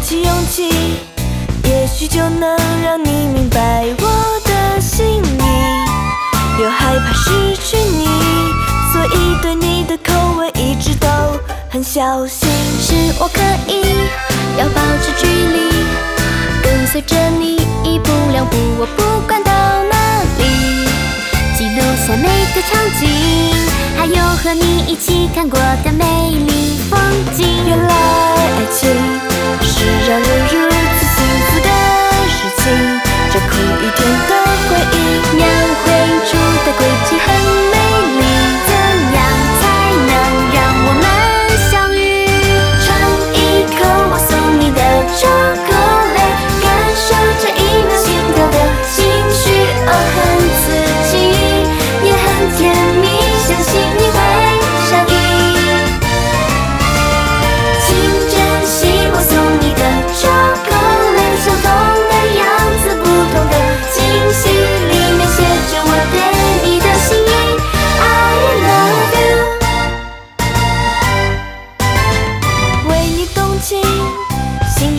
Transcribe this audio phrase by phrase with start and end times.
[0.00, 0.70] 起勇气，
[1.64, 6.62] 也许就能让你明白我的心意。
[6.62, 8.06] 又害怕失去你，
[8.92, 11.06] 所以对你的口味一直都
[11.70, 12.48] 很小心。
[12.80, 13.94] 是我可以
[14.58, 15.84] 要保持距离，
[16.62, 20.42] 跟随着你一步两步，我不管到哪里，
[21.56, 23.06] 记录下每个场景，
[23.96, 26.98] 还有和你一起看过的美丽风
[27.36, 27.46] 景。
[27.66, 29.29] 原来爱情
[30.10, 30.69] 让人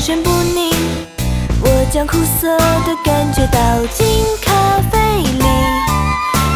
[0.02, 0.72] 神不宁，
[1.62, 3.60] 我将苦涩的感觉倒
[3.94, 4.52] 进咖
[4.90, 5.46] 啡里。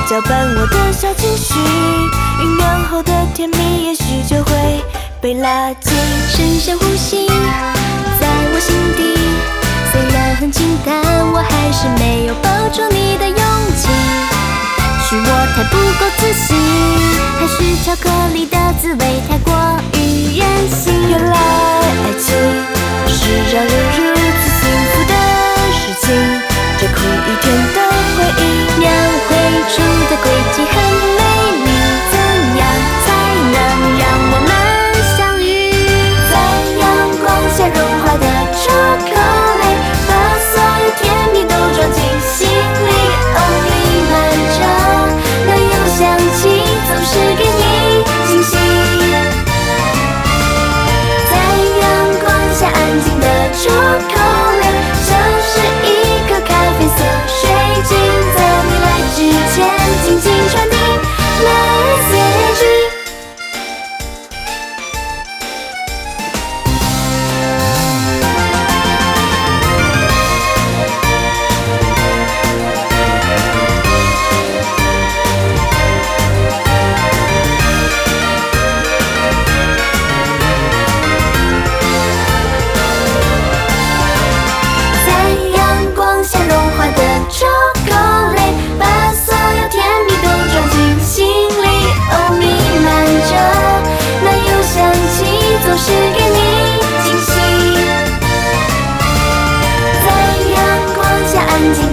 [0.10, 1.54] 搅拌我的小情绪，
[2.42, 4.84] 酝酿后的甜蜜，也许就会
[5.22, 5.94] 被拉近。
[6.28, 7.28] 深深呼吸，
[8.20, 9.16] 在我心底，
[9.92, 10.96] 虽然很清淡，
[11.32, 13.75] 我还是没有抱住你的勇气。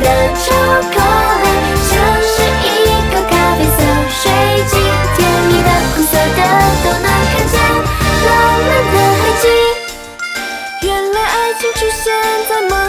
[0.02, 0.44] 的超
[0.92, 1.44] 可爱，
[1.88, 1.90] 像
[2.22, 2.68] 是一
[3.12, 3.78] 个咖啡色
[4.10, 4.22] 水
[4.68, 4.72] 晶，
[5.16, 5.18] 甜
[5.48, 6.40] 蜜的、苦涩的
[6.82, 7.54] 都能看见，
[8.26, 8.30] 浪
[8.66, 9.44] 漫的海景。
[10.82, 12.12] 原来爱情出现
[12.48, 12.81] 在梦。